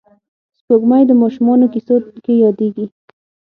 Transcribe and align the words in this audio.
سپوږمۍ 0.57 1.03
د 1.07 1.11
ماشومانو 1.21 1.65
کیسو 1.73 1.95
کې 2.23 2.33
یادېږي 2.43 2.85